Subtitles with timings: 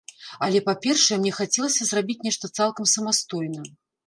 [0.45, 3.61] Але, па-першае, мне хацелася зрабіць нешта цалкам самастойна.